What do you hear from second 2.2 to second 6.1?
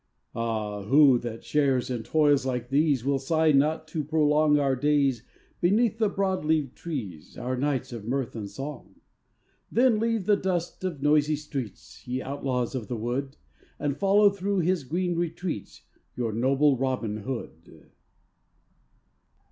like these Will sigh not to prolong Our days beneath the